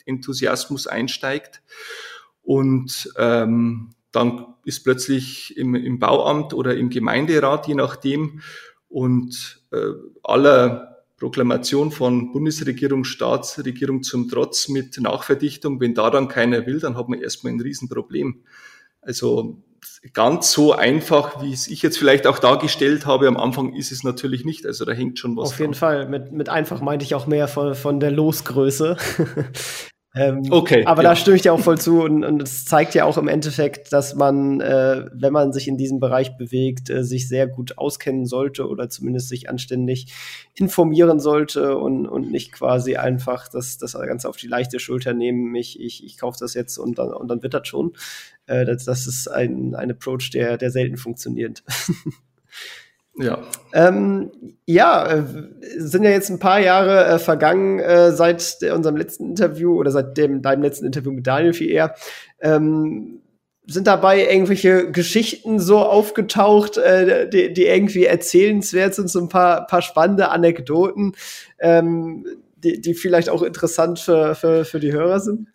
[0.06, 1.62] Enthusiasmus einsteigt.
[2.42, 8.40] Und ähm, dann ist plötzlich im, im Bauamt oder im Gemeinderat, je nachdem,
[8.88, 9.90] und äh,
[10.22, 16.96] aller Proklamation von Bundesregierung, Staatsregierung zum Trotz mit Nachverdichtung, wenn da dann keiner will, dann
[16.96, 18.42] hat man erstmal ein Riesenproblem.
[19.00, 19.62] Also
[20.12, 24.02] ganz so einfach, wie es ich jetzt vielleicht auch dargestellt habe am Anfang, ist es
[24.02, 24.66] natürlich nicht.
[24.66, 25.50] Also da hängt schon was.
[25.50, 26.08] Auf jeden Fall.
[26.08, 28.96] Mit, mit einfach meinte ich auch mehr von, von der Losgröße.
[30.16, 30.84] Ähm, okay.
[30.86, 31.10] Aber ja.
[31.10, 33.92] da stimme ich dir auch voll zu und, und es zeigt ja auch im Endeffekt,
[33.92, 38.24] dass man, äh, wenn man sich in diesem Bereich bewegt, äh, sich sehr gut auskennen
[38.24, 40.12] sollte oder zumindest sich anständig
[40.54, 45.52] informieren sollte und, und nicht quasi einfach das, das Ganze auf die leichte Schulter nehmen.
[45.56, 47.94] Ich, ich, ich kaufe das jetzt und dann, und dann wird das schon.
[48.46, 51.64] Äh, das, das ist ein, ein Approach, der, der selten funktioniert.
[53.16, 53.42] Ja.
[53.72, 54.30] Ähm,
[54.66, 55.22] ja, äh,
[55.76, 59.90] sind ja jetzt ein paar Jahre äh, vergangen äh, seit der, unserem letzten Interview oder
[59.90, 61.94] seit dem, deinem letzten Interview mit Daniel viel eher.
[62.40, 63.20] Ähm,
[63.66, 69.66] sind dabei irgendwelche Geschichten so aufgetaucht, äh, die, die irgendwie erzählenswert sind, so ein paar,
[69.66, 71.14] paar spannende Anekdoten,
[71.60, 75.48] ähm, die, die vielleicht auch interessant für, für, für die Hörer sind?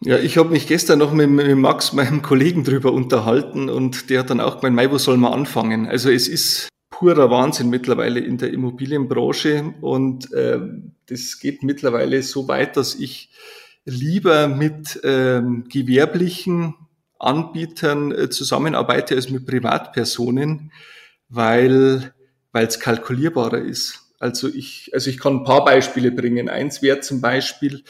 [0.00, 4.20] Ja, ich habe mich gestern noch mit, mit, Max, meinem Kollegen, drüber unterhalten und der
[4.20, 5.86] hat dann auch gemeint, Mai, wo soll man anfangen?
[5.86, 10.60] Also es ist purer Wahnsinn mittlerweile in der Immobilienbranche und äh,
[11.06, 13.30] das geht mittlerweile so weit, dass ich
[13.84, 16.74] lieber mit ähm, gewerblichen
[17.18, 20.72] Anbietern äh, zusammenarbeite als mit Privatpersonen,
[21.28, 22.14] weil
[22.52, 24.14] weil es kalkulierbarer ist.
[24.20, 26.48] Also ich also ich kann ein paar Beispiele bringen.
[26.48, 27.82] Eins wäre zum Beispiel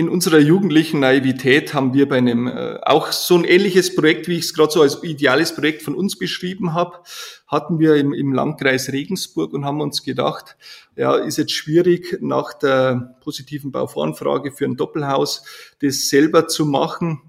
[0.00, 4.38] in unserer jugendlichen Naivität haben wir bei einem äh, auch so ein ähnliches Projekt, wie
[4.38, 7.00] ich es gerade so als ideales Projekt von uns beschrieben habe,
[7.46, 10.56] hatten wir im, im Landkreis Regensburg und haben uns gedacht,
[10.96, 15.44] ja, ist jetzt schwierig nach der positiven Bauvoranfrage für ein Doppelhaus
[15.82, 17.20] das selber zu machen,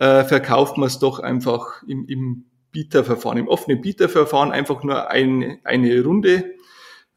[0.00, 5.58] äh, verkauft man es doch einfach im, im Bieterverfahren, im offenen Bieterverfahren einfach nur ein,
[5.62, 6.54] eine Runde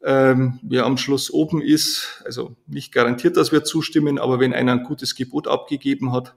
[0.03, 4.73] ähm, wer am Schluss oben ist, also nicht garantiert, dass wir zustimmen, aber wenn einer
[4.73, 6.35] ein gutes Gebot abgegeben hat,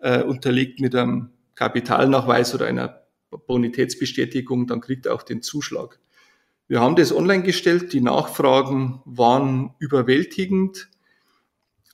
[0.00, 5.98] äh, unterlegt mit einem Kapitalnachweis oder einer Bonitätsbestätigung, dann kriegt er auch den Zuschlag.
[6.68, 10.88] Wir haben das online gestellt, die Nachfragen waren überwältigend,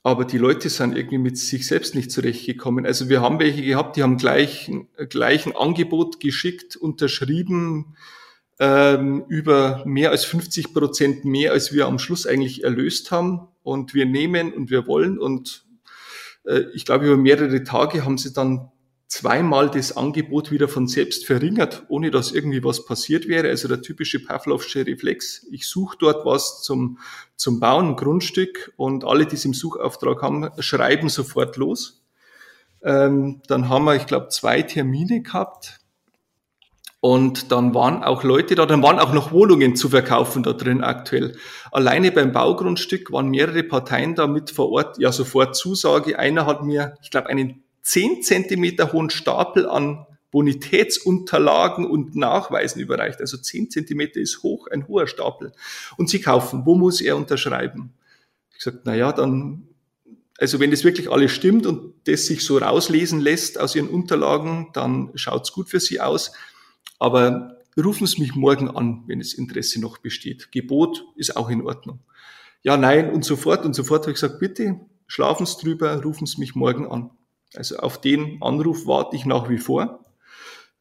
[0.03, 2.85] aber die Leute sind irgendwie mit sich selbst nicht zurechtgekommen.
[2.85, 4.69] Also wir haben welche gehabt, die haben gleich,
[5.09, 7.95] gleich ein Angebot geschickt, unterschrieben,
[8.59, 13.47] ähm, über mehr als 50 Prozent mehr, als wir am Schluss eigentlich erlöst haben.
[13.63, 15.17] Und wir nehmen und wir wollen.
[15.17, 15.65] Und
[16.45, 18.71] äh, ich glaube, über mehrere Tage haben sie dann
[19.07, 23.49] zweimal das Angebot wieder von selbst verringert, ohne dass irgendwie was passiert wäre.
[23.49, 25.45] Also der typische Pavlovsche Reflex.
[25.51, 26.99] Ich suche dort was zum,
[27.35, 32.03] zum Bauen, Grundstück und alle, die es im Suchauftrag haben, schreiben sofort los.
[32.83, 35.79] Ähm, dann haben wir, ich glaube, zwei Termine gehabt.
[37.05, 40.83] Und dann waren auch Leute da, dann waren auch noch Wohnungen zu verkaufen da drin
[40.83, 41.37] aktuell.
[41.71, 46.17] Alleine beim Baugrundstück waren mehrere Parteien da mit vor Ort, ja sofort Zusage.
[46.17, 53.21] Einer hat mir, ich glaube, einen zehn Zentimeter hohen Stapel an Bonitätsunterlagen und Nachweisen überreicht.
[53.21, 55.51] Also zehn Zentimeter ist hoch, ein hoher Stapel.
[55.97, 56.63] Und sie kaufen.
[56.65, 57.93] Wo muss er unterschreiben?
[58.49, 59.67] Ich gesagt, na ja, dann,
[60.39, 64.69] also wenn das wirklich alles stimmt und das sich so rauslesen lässt aus Ihren Unterlagen,
[64.73, 66.31] dann schaut's gut für Sie aus.
[66.99, 70.51] Aber rufen Sie mich morgen an, wenn das Interesse noch besteht.
[70.51, 71.99] Gebot ist auch in Ordnung.
[72.63, 76.01] Ja, nein und so fort und so fort habe ich gesagt, bitte schlafen Sie drüber,
[76.01, 77.11] rufen Sie mich morgen an.
[77.53, 80.05] Also auf den Anruf warte ich nach wie vor.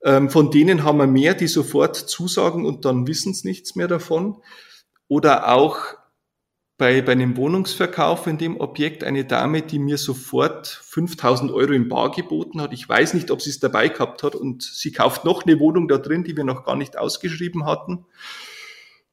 [0.03, 3.88] Ähm, von denen haben wir mehr, die sofort zusagen und dann wissen sie nichts mehr
[3.88, 4.37] davon.
[5.09, 5.79] Oder auch
[6.77, 11.89] bei, bei einem Wohnungsverkauf in dem Objekt eine Dame, die mir sofort 5000 Euro im
[11.89, 12.73] Bar geboten hat.
[12.73, 15.87] Ich weiß nicht, ob sie es dabei gehabt hat und sie kauft noch eine Wohnung
[15.87, 18.07] da drin, die wir noch gar nicht ausgeschrieben hatten.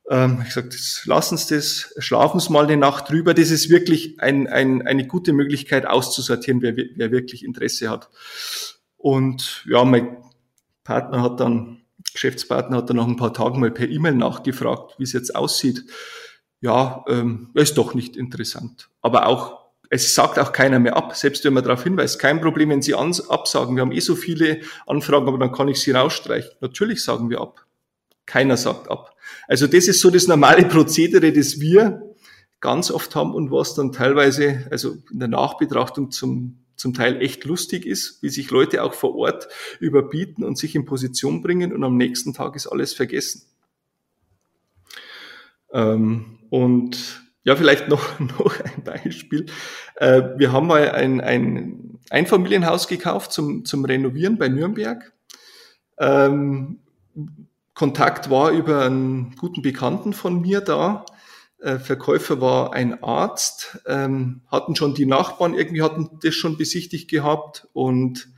[0.10, 3.36] Ähm, ich gesagt, lassen Sie das, schlafen Sie mal eine Nacht drüber.
[3.36, 8.10] Das ist wirklich ein, ein, eine gute Möglichkeit auszusortieren, wer, wer wirklich Interesse hat.
[8.98, 10.18] Und ja, mein
[10.84, 15.04] Partner hat dann, Geschäftspartner hat dann nach ein paar Tagen mal per E-Mail nachgefragt, wie
[15.04, 15.86] es jetzt aussieht.
[16.62, 18.90] Ja, ähm, ist doch nicht interessant.
[19.02, 22.20] Aber auch, es sagt auch keiner mehr ab, selbst wenn man darauf hinweist.
[22.20, 23.76] Kein Problem, wenn Sie absagen.
[23.76, 26.52] Wir haben eh so viele Anfragen, aber dann kann ich sie rausstreichen.
[26.62, 27.66] Natürlich sagen wir ab.
[28.28, 29.16] Keiner sagt ab.
[29.48, 32.04] Also das ist so das normale Prozedere, das wir
[32.62, 37.44] ganz oft haben und was dann teilweise, also in der Nachbetrachtung zum, zum Teil echt
[37.44, 39.48] lustig ist, wie sich Leute auch vor Ort
[39.80, 43.51] überbieten und sich in Position bringen und am nächsten Tag ist alles vergessen.
[45.74, 49.46] Ähm, und ja, vielleicht noch, noch ein Beispiel.
[49.96, 55.14] Äh, wir haben mal ein, ein Einfamilienhaus gekauft zum, zum Renovieren bei Nürnberg.
[55.98, 56.80] Ähm,
[57.74, 61.06] Kontakt war über einen guten Bekannten von mir da.
[61.60, 67.10] Äh, Verkäufer war ein Arzt, ähm, hatten schon die Nachbarn irgendwie hatten das schon besichtigt
[67.10, 68.30] gehabt und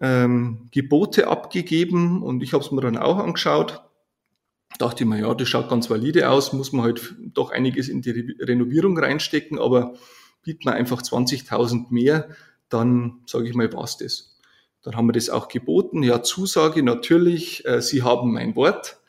[0.00, 3.87] ähm, Gebote abgegeben und ich habe es mir dann auch angeschaut.
[4.78, 8.02] Dachte ich mir, ja, das schaut ganz valide aus, muss man halt doch einiges in
[8.02, 9.94] die Renovierung reinstecken, aber
[10.42, 12.28] bieten wir einfach 20.000 mehr,
[12.68, 14.36] dann sage ich mal, war's das.
[14.82, 16.02] Dann haben wir das auch geboten.
[16.02, 19.00] Ja, Zusage natürlich, äh, Sie haben mein Wort,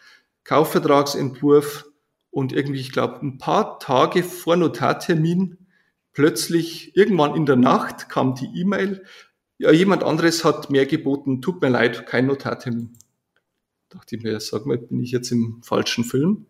[0.43, 1.86] Kaufvertragsentwurf
[2.32, 5.58] und irgendwie, ich glaube, ein paar Tage vor Notartermin
[6.13, 9.04] plötzlich irgendwann in der Nacht kam die E-Mail,
[9.58, 12.98] ja, jemand anderes hat mehr geboten, tut mir leid, kein Notartermin.
[13.89, 16.45] Dachte ich mir, sag mal, bin ich jetzt im falschen Film?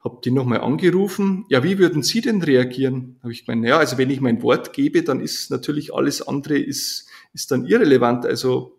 [0.00, 1.44] Hab die nochmal angerufen.
[1.48, 3.18] Ja, wie würden Sie denn reagieren?
[3.22, 6.56] Habe ich gemeint, ja, also wenn ich mein Wort gebe, dann ist natürlich alles andere
[6.56, 8.26] ist ist dann irrelevant.
[8.26, 8.78] Also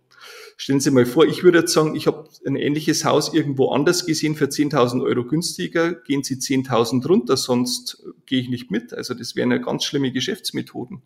[0.55, 4.05] stellen Sie mal vor, ich würde jetzt sagen, ich habe ein ähnliches Haus irgendwo anders
[4.05, 8.93] gesehen für 10.000 Euro günstiger, gehen Sie 10.000 runter, sonst gehe ich nicht mit.
[8.93, 11.01] Also das wären ja ganz schlimme Geschäftsmethoden.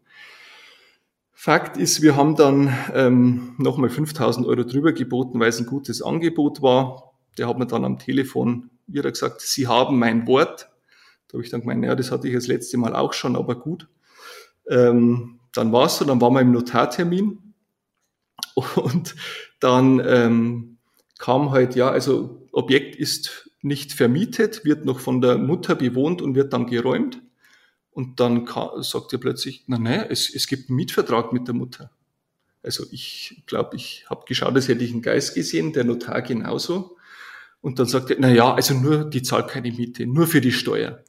[1.43, 6.01] Fakt ist, wir haben dann ähm, nochmal 5.000 Euro drüber geboten, weil es ein gutes
[6.01, 7.15] Angebot war.
[7.37, 10.69] Der hat mir dann am Telefon wieder gesagt, Sie haben mein Wort.
[11.27, 13.55] Da habe ich dann gemeint, ja, das hatte ich das letzte Mal auch schon, aber
[13.55, 13.89] gut.
[14.69, 17.53] Ähm, dann war es so, dann waren wir im Notartermin
[18.77, 19.13] und
[19.59, 20.77] dann ähm,
[21.19, 26.35] kam halt, ja, also Objekt ist nicht vermietet, wird noch von der Mutter bewohnt und
[26.35, 27.21] wird dann geräumt.
[27.93, 28.47] Und dann
[28.81, 31.91] sagt er plötzlich, na ne, es, es gibt einen Mietvertrag mit der Mutter.
[32.63, 36.97] Also ich glaube, ich habe geschaut, als hätte ich einen Geist gesehen, der Notar genauso.
[37.61, 40.51] Und dann sagt er, na ja, also nur, die zahlt keine Miete, nur für die
[40.51, 41.03] Steuer.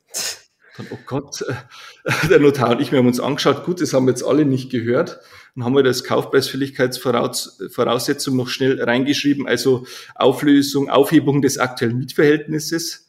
[0.77, 1.43] Dann, oh Gott,
[2.29, 4.71] der Notar und ich, wir haben uns angeschaut, gut, das haben wir jetzt alle nicht
[4.71, 5.21] gehört.
[5.55, 13.07] Dann haben wir das Kaufpreisfälligkeitsvoraussetzung noch schnell reingeschrieben, also Auflösung, Aufhebung des aktuellen Mietverhältnisses,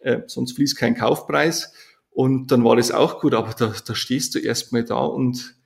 [0.00, 1.74] äh, sonst fließt kein Kaufpreis.
[2.12, 5.56] Und dann war das auch gut, aber da, da stehst du erstmal da und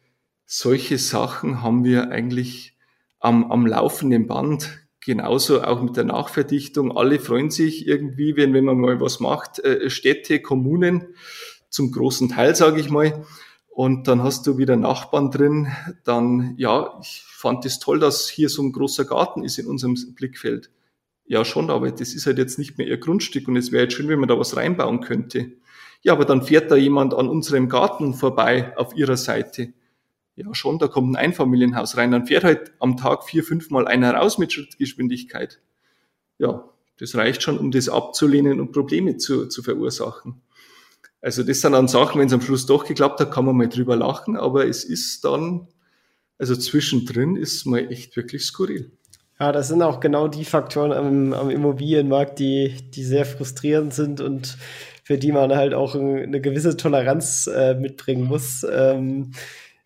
[0.44, 2.76] solche Sachen haben wir eigentlich
[3.18, 6.96] am, am laufenden Band Genauso auch mit der Nachverdichtung.
[6.96, 9.60] Alle freuen sich irgendwie, wenn, wenn man mal was macht.
[9.60, 11.14] Äh, Städte, Kommunen,
[11.70, 13.24] zum großen Teil, sage ich mal.
[13.68, 15.68] Und dann hast du wieder Nachbarn drin.
[16.02, 19.68] Dann, ja, ich fand es das toll, dass hier so ein großer Garten ist in
[19.68, 20.72] unserem Blickfeld.
[21.24, 23.94] Ja, schon, aber das ist halt jetzt nicht mehr ihr Grundstück und es wäre jetzt
[23.94, 25.52] schön, wenn man da was reinbauen könnte.
[26.06, 29.72] Ja, aber dann fährt da jemand an unserem Garten vorbei auf ihrer Seite.
[30.36, 33.88] ja schon, da kommt ein Einfamilienhaus rein, dann fährt halt am Tag vier, fünf Mal
[33.88, 35.60] einer raus mit Schrittgeschwindigkeit.
[36.38, 36.62] Ja,
[37.00, 40.42] das reicht schon, um das abzulehnen und Probleme zu, zu verursachen.
[41.20, 43.68] Also das sind dann Sachen, wenn es am Schluss doch geklappt hat, kann man mal
[43.68, 45.66] drüber lachen, aber es ist dann,
[46.38, 48.92] also zwischendrin ist mal echt wirklich skurril.
[49.40, 54.20] Ja, das sind auch genau die Faktoren am, am Immobilienmarkt, die, die sehr frustrierend sind
[54.20, 54.56] und
[55.06, 58.66] für die man halt auch eine gewisse Toleranz äh, mitbringen muss.
[58.68, 59.30] Ähm,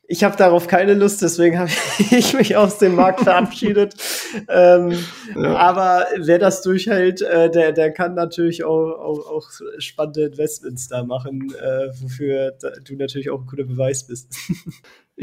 [0.08, 1.70] ich habe darauf keine Lust, deswegen habe
[2.10, 3.96] ich mich aus dem Markt verabschiedet.
[4.48, 4.98] ähm,
[5.36, 5.56] ja.
[5.56, 11.04] Aber wer das durchhält, äh, der, der kann natürlich auch, auch, auch spannende Investments da
[11.04, 14.34] machen, äh, wofür du natürlich auch ein guter Beweis bist.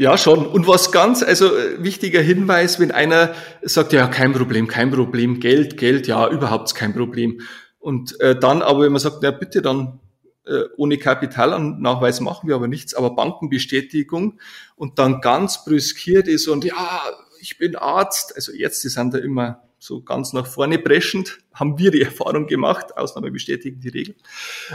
[0.00, 0.46] Ja, schon.
[0.46, 5.40] Und was ganz, also äh, wichtiger Hinweis, wenn einer sagt, ja, kein Problem, kein Problem,
[5.40, 7.40] Geld, Geld, ja, überhaupt kein Problem.
[7.78, 10.00] Und äh, dann aber, wenn man sagt, ja, bitte, dann
[10.48, 14.40] äh, ohne Kapitalanachweis machen wir aber nichts, aber Bankenbestätigung
[14.76, 17.02] und dann ganz brüskiert ist und ja,
[17.40, 21.90] ich bin Arzt, also Ärzte sind da immer so ganz nach vorne preschend, haben wir
[21.90, 24.16] die Erfahrung gemacht, Ausnahme bestätigen die Regel.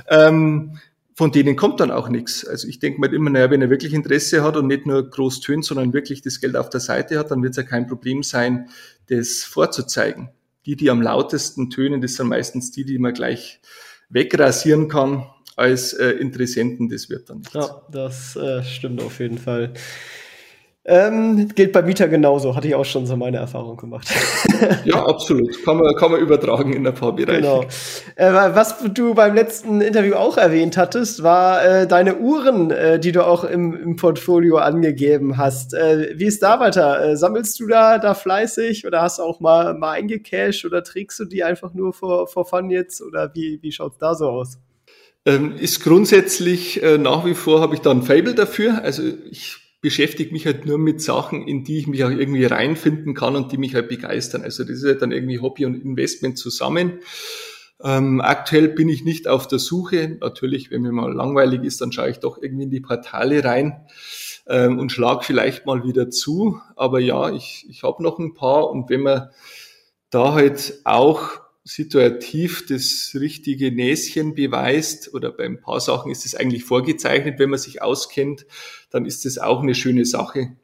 [0.07, 0.79] Ähm,
[1.15, 2.45] von denen kommt dann auch nichts.
[2.45, 5.41] Also ich denke mal immer, naja, wenn er wirklich Interesse hat und nicht nur groß
[5.41, 8.23] tönt, sondern wirklich das Geld auf der Seite hat, dann wird es ja kein Problem
[8.23, 8.69] sein,
[9.09, 10.29] das vorzuzeigen.
[10.65, 13.59] Die, die am lautesten tönen, das sind meistens die, die man gleich
[14.09, 17.53] wegrasieren kann als äh, Interessenten, das wird dann nichts.
[17.53, 19.73] Ja, das äh, stimmt auf jeden Fall.
[20.85, 24.05] Ähm, gilt bei Mieter genauso, hatte ich auch schon so meine Erfahrung gemacht.
[24.83, 25.63] ja, absolut.
[25.63, 27.39] Kann man, kann man übertragen in ein paar Bereiche.
[27.39, 27.63] Genau.
[28.17, 33.13] Äh, was du beim letzten Interview auch erwähnt hattest, war äh, deine Uhren, äh, die
[33.13, 35.73] du auch im, im Portfolio angegeben hast.
[35.73, 37.11] Äh, wie ist da weiter?
[37.11, 41.17] Äh, sammelst du da, da fleißig oder hast du auch mal, mal eingecashed oder trägst
[41.17, 44.57] du die einfach nur vor, vor Fun jetzt oder wie, wie schaut's da so aus?
[45.25, 48.81] Ähm, ist grundsätzlich äh, nach wie vor habe ich da ein Fable dafür.
[48.83, 53.13] Also ich beschäftige mich halt nur mit Sachen, in die ich mich auch irgendwie reinfinden
[53.13, 54.41] kann und die mich halt begeistern.
[54.41, 56.99] Also das ist halt dann irgendwie Hobby und Investment zusammen.
[57.83, 60.17] Ähm, aktuell bin ich nicht auf der Suche.
[60.21, 63.85] Natürlich, wenn mir mal langweilig ist, dann schaue ich doch irgendwie in die Portale rein
[64.47, 66.61] ähm, und schlag vielleicht mal wieder zu.
[66.77, 69.31] Aber ja, ich, ich habe noch ein paar und wenn man
[70.09, 76.35] da halt auch situativ das richtige Näschen beweist oder bei ein paar Sachen ist es
[76.35, 78.45] eigentlich vorgezeichnet, wenn man sich auskennt,
[78.89, 80.57] dann ist es auch eine schöne Sache,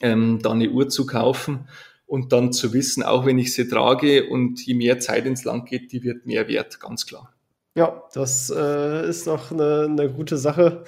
[0.00, 1.68] ähm, da eine Uhr zu kaufen
[2.06, 5.66] und dann zu wissen, auch wenn ich sie trage und je mehr Zeit ins Land
[5.68, 7.32] geht, die wird mehr wert, ganz klar.
[7.74, 10.84] Ja, das äh, ist doch eine, eine gute Sache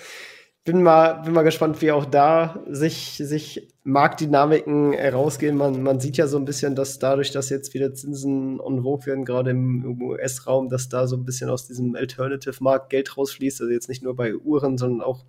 [0.64, 5.58] bin mal, bin mal gespannt, wie auch da sich, sich Marktdynamiken herausgehen.
[5.58, 9.04] Man, man sieht ja so ein bisschen, dass dadurch, dass jetzt wieder Zinsen on vogue
[9.04, 13.60] werden, gerade im US-Raum, dass da so ein bisschen aus diesem Alternative-Markt Geld rausfließt.
[13.60, 15.26] Also jetzt nicht nur bei Uhren, sondern auch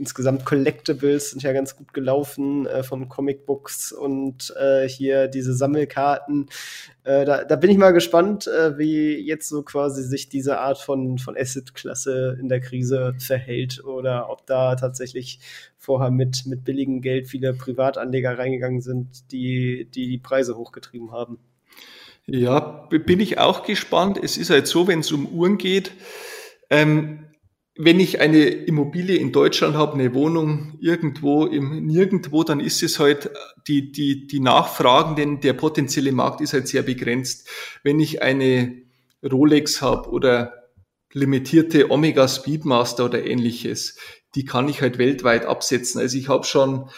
[0.00, 6.48] insgesamt Collectibles sind ja ganz gut gelaufen äh, von Comicbooks und äh, hier diese Sammelkarten.
[7.04, 10.78] Äh, da, da bin ich mal gespannt, äh, wie jetzt so quasi sich diese Art
[10.78, 15.38] von, von Asset-Klasse in der Krise verhält oder ob da tatsächlich
[15.76, 21.38] vorher mit, mit billigem Geld viele Privatanleger reingegangen sind, die die, die Preise hochgetrieben haben.
[22.26, 24.18] Ja, bin ich auch gespannt.
[24.22, 25.92] Es ist halt so, wenn es um Uhren geht,
[26.70, 27.26] ähm,
[27.82, 32.98] wenn ich eine Immobilie in Deutschland habe, eine Wohnung irgendwo im Nirgendwo, dann ist es
[32.98, 33.30] halt
[33.68, 37.48] die, die, die Nachfragen, denn der potenzielle Markt ist halt sehr begrenzt.
[37.82, 38.82] Wenn ich eine
[39.24, 40.68] Rolex habe oder
[41.14, 43.96] limitierte Omega Speedmaster oder ähnliches,
[44.34, 46.02] die kann ich halt weltweit absetzen.
[46.02, 46.90] Also ich habe schon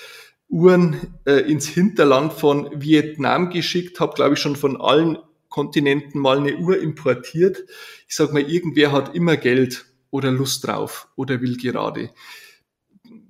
[0.49, 5.19] Uhren äh, ins Hinterland von Vietnam geschickt, habe glaube ich schon von allen
[5.49, 7.65] Kontinenten mal eine Uhr importiert.
[8.09, 12.11] Ich sag mal, irgendwer hat immer Geld oder Lust drauf oder will gerade.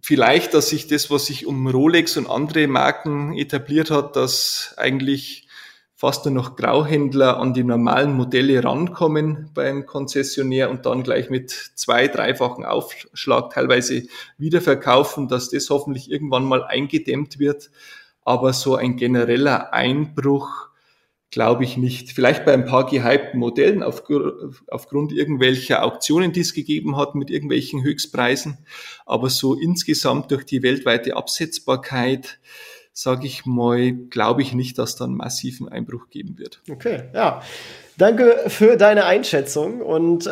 [0.03, 5.49] Vielleicht, dass sich das, was sich um Rolex und andere Marken etabliert hat, dass eigentlich
[5.95, 11.51] fast nur noch Grauhändler an die normalen Modelle rankommen beim Konzessionär und dann gleich mit
[11.51, 14.03] zwei, dreifachen Aufschlag teilweise
[14.37, 17.71] wiederverkaufen, dass das hoffentlich irgendwann mal eingedämmt wird.
[18.25, 20.72] Aber so ein genereller Einbruch
[21.33, 22.13] Glaube ich nicht.
[22.13, 24.03] Vielleicht bei ein paar gehypten Modellen auf,
[24.69, 28.59] aufgrund irgendwelcher Auktionen, die es gegeben hat mit irgendwelchen Höchstpreisen.
[29.07, 32.39] Aber so insgesamt durch die weltweite Absetzbarkeit,
[32.93, 36.61] sage ich mal, glaube ich nicht, dass da einen massiven Einbruch geben wird.
[36.71, 37.43] Okay, ja.
[37.99, 40.31] Danke für deine Einschätzung und äh,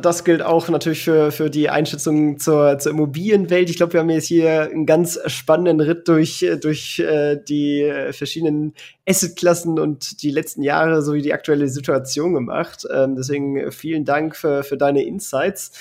[0.00, 3.68] das gilt auch natürlich für, für die Einschätzung zur, zur Immobilienwelt.
[3.68, 8.72] Ich glaube, wir haben jetzt hier einen ganz spannenden Ritt durch, durch äh, die verschiedenen
[9.06, 12.86] Assetklassen und die letzten Jahre sowie die aktuelle Situation gemacht.
[12.90, 15.72] Ähm, deswegen vielen Dank für, für deine Insights,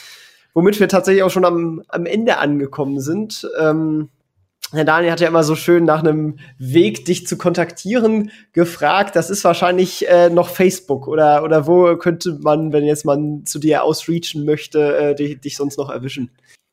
[0.53, 3.49] womit wir tatsächlich auch schon am, am Ende angekommen sind.
[3.57, 4.09] Ähm,
[4.71, 9.15] Herr Daniel hat ja immer so schön nach einem Weg, dich zu kontaktieren, gefragt.
[9.15, 13.59] Das ist wahrscheinlich äh, noch Facebook oder, oder wo könnte man, wenn jetzt man zu
[13.59, 16.31] dir ausreachen möchte, äh, dich, dich sonst noch erwischen?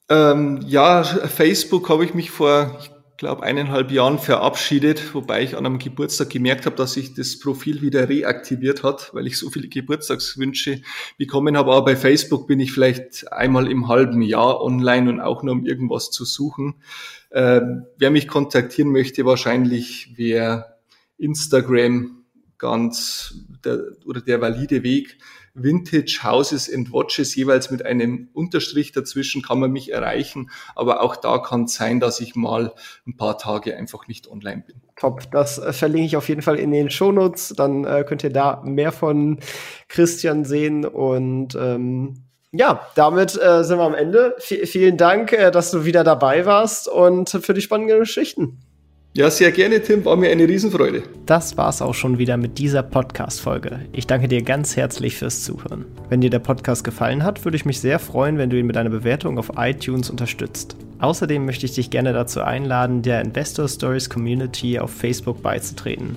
[0.09, 5.67] Ähm, ja, Facebook habe ich mich vor, ich glaube, eineinhalb Jahren verabschiedet, wobei ich an
[5.67, 9.69] einem Geburtstag gemerkt habe, dass sich das Profil wieder reaktiviert hat, weil ich so viele
[9.69, 10.83] Geburtstagswünsche
[11.19, 11.73] bekommen habe.
[11.73, 15.67] Aber bei Facebook bin ich vielleicht einmal im halben Jahr online und auch nur um
[15.67, 16.77] irgendwas zu suchen.
[17.31, 17.61] Äh,
[17.99, 20.79] wer mich kontaktieren möchte, wahrscheinlich wäre
[21.19, 22.25] Instagram
[22.57, 25.19] ganz der, oder der valide Weg.
[25.55, 30.51] Vintage Houses and Watches jeweils mit einem Unterstrich dazwischen kann man mich erreichen.
[30.77, 32.73] Aber auch da kann es sein, dass ich mal
[33.07, 34.77] ein paar Tage einfach nicht online bin.
[34.97, 37.55] Top, das äh, verlinke ich auf jeden Fall in den Shownotes.
[37.57, 39.39] Dann äh, könnt ihr da mehr von
[39.89, 44.35] Christian sehen und ähm ja, damit äh, sind wir am Ende.
[44.39, 48.59] V vielen Dank, äh, dass du wieder dabei warst und für die spannenden Geschichten.
[49.15, 50.05] Ja, sehr gerne, Tim.
[50.05, 51.03] War mir eine Riesenfreude.
[51.27, 53.81] Das war's auch schon wieder mit dieser Podcast-Folge.
[53.93, 55.87] Ich danke dir ganz herzlich fürs Zuhören.
[56.09, 58.77] Wenn dir der Podcast gefallen hat, würde ich mich sehr freuen, wenn du ihn mit
[58.77, 60.77] einer Bewertung auf iTunes unterstützt.
[61.01, 66.17] Außerdem möchte ich dich gerne dazu einladen, der Investor Stories Community auf Facebook beizutreten.